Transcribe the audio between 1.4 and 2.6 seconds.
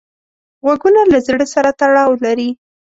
سره تړاو لري